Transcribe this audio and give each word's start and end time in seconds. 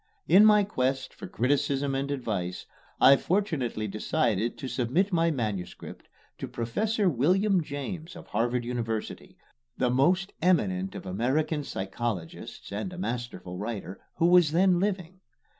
In 0.27 0.45
my 0.47 0.63
quest 0.63 1.13
for 1.13 1.27
criticism 1.27 1.93
and 1.93 2.09
advice, 2.09 2.65
I 2.99 3.17
fortunately 3.17 3.87
decided 3.87 4.57
to 4.57 4.67
submit 4.67 5.13
my 5.13 5.29
manuscript 5.29 6.07
to 6.39 6.47
Professor 6.47 7.07
William 7.07 7.61
James 7.61 8.15
of 8.15 8.25
Harvard 8.25 8.65
University, 8.65 9.37
the 9.77 9.91
most 9.91 10.33
eminent 10.41 10.95
of 10.95 11.05
American 11.05 11.63
psychologists 11.63 12.71
and 12.71 12.91
a 12.91 12.97
masterful 12.97 13.59
writer, 13.59 13.99
who 14.15 14.25
was 14.25 14.53
then 14.53 14.79
living. 14.79 15.19